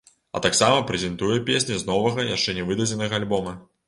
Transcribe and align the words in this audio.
А 0.37 0.39
таксама 0.45 0.77
прэзентуе 0.91 1.37
песні 1.49 1.77
з 1.81 1.87
новага, 1.89 2.25
яшчэ 2.31 2.57
нявыдадзенага 2.61 3.13
альбома. 3.23 3.55